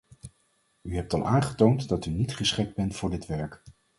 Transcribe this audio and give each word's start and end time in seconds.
U 0.81 0.95
hebt 0.95 1.13
al 1.13 1.25
aangetoond 1.25 1.87
dat 1.87 2.05
u 2.05 2.11
niet 2.11 2.35
geschikt 2.35 2.75
bent 2.75 2.95
voor 2.95 3.09
dit 3.09 3.25
werk. 3.25 3.61